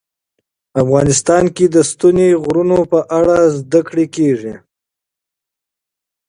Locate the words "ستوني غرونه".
1.91-2.77